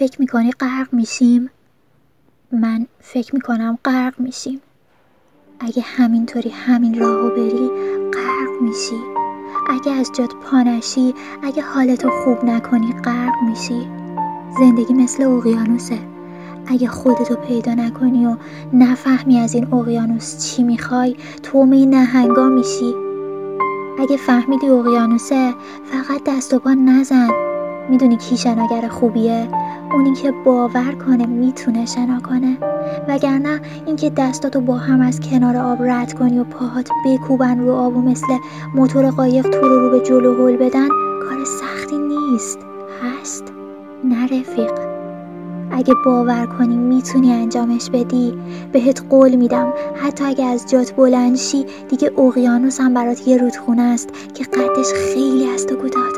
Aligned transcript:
فکر 0.00 0.20
می‌کنی 0.20 0.50
غرق 0.50 0.88
میشیم؟ 0.92 1.50
من 2.52 2.86
فکر 3.00 3.34
می‌کنم 3.34 3.78
غرق 3.84 4.20
میشیم. 4.20 4.60
اگه 5.60 5.82
همینطوری 5.82 6.50
همین 6.50 7.00
راهو 7.00 7.30
بری 7.30 7.70
غرق 8.12 8.62
میشی. 8.62 9.00
اگه 9.70 9.92
از 9.92 10.10
جات 10.12 10.34
پانشی 10.34 11.14
اگه 11.42 11.62
حالتو 11.62 12.10
خوب 12.10 12.44
نکنی 12.44 12.92
غرق 13.04 13.34
میشی. 13.48 13.88
زندگی 14.58 14.94
مثل 14.94 15.22
اقیانوسه. 15.22 15.98
اگه 16.66 16.88
خودتو 16.88 17.34
پیدا 17.34 17.74
نکنی 17.74 18.26
و 18.26 18.36
نفهمی 18.72 19.38
از 19.38 19.54
این 19.54 19.74
اقیانوس 19.74 20.38
چی 20.46 20.62
می‌خوای 20.62 21.16
تومه 21.42 21.86
نهنگا 21.86 22.48
میشی. 22.48 22.94
اگه 23.98 24.16
فهمیدی 24.16 24.68
اقیانوسه 24.68 25.54
فقط 25.84 26.24
دست 26.26 26.54
و 26.54 26.58
پا 26.58 26.74
نزن. 26.74 27.59
می‌دونی 27.88 28.16
کی 28.16 28.36
شناگر 28.36 28.88
خوبیه؟ 28.88 29.48
اونی 29.92 30.14
که 30.14 30.32
باور 30.44 30.92
کنه 31.06 31.26
می‌تونه 31.26 31.86
شنا 31.86 32.20
کنه. 32.20 32.56
وگرنه 33.08 33.60
اینکه 33.86 34.10
دستاتو 34.10 34.60
با 34.60 34.76
هم 34.76 35.00
از 35.00 35.20
کنار 35.20 35.56
آب 35.56 35.82
رد 35.82 36.12
کنی 36.12 36.38
و 36.38 36.44
پاهات 36.44 36.88
بکوبن 37.06 37.58
رو 37.58 37.72
آب 37.72 37.96
و 37.96 38.02
مثل 38.02 38.26
موتور 38.74 39.10
قایق 39.10 39.48
تو 39.48 39.68
رو 39.68 39.80
رو 39.80 39.90
به 39.90 40.00
جلو 40.00 40.48
هل 40.48 40.56
بدن 40.56 40.88
کار 41.28 41.44
سختی 41.44 41.98
نیست. 41.98 42.58
هست. 43.02 43.44
نه 44.04 44.24
رفیق. 44.24 44.72
اگه 45.72 45.94
باور 46.04 46.46
کنی 46.46 46.76
می‌تونی 46.76 47.32
انجامش 47.32 47.90
بدی 47.90 48.34
بهت 48.72 49.02
قول 49.10 49.36
میدم. 49.36 49.72
حتی 50.02 50.24
اگه 50.24 50.44
از 50.44 50.70
جات 50.70 50.92
بلند 50.96 51.36
شی 51.36 51.66
دیگه 51.88 52.10
اقیانوس 52.18 52.80
هم 52.80 52.94
برات 52.94 53.28
یه 53.28 53.36
رودخونه 53.36 53.82
است 53.82 54.08
که 54.34 54.44
قدش 54.44 54.92
خیلی 54.92 55.46
از 55.46 55.66
تو 55.66 55.76
کوتاهتر 55.76 56.09